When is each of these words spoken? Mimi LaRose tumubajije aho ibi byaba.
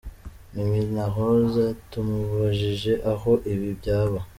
Mimi 0.53 0.81
LaRose 0.95 1.63
tumubajije 1.91 2.93
aho 3.13 3.31
ibi 3.51 3.67
byaba. 3.79 4.19